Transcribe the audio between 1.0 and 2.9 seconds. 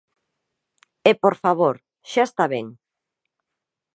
E, por favor, ¡xa está ben!